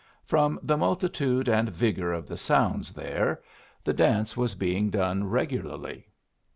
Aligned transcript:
From 0.25 0.59
the 0.63 0.77
multitude 0.77 1.47
and 1.47 1.69
vigor 1.69 2.11
of 2.11 2.25
the 2.27 2.35
sounds 2.35 2.91
there, 2.91 3.39
the 3.83 3.93
dance 3.93 4.35
was 4.35 4.55
being 4.55 4.89
done 4.89 5.25
regularly. 5.29 6.07